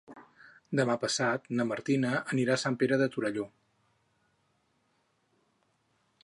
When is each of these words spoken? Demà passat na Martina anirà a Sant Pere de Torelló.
Demà 0.77 0.93
passat 1.01 1.43
na 1.59 1.67
Martina 1.71 2.13
anirà 2.37 2.55
a 2.55 2.61
Sant 2.63 2.79
Pere 2.85 2.99
de 3.03 3.09
Torelló. 3.17 3.47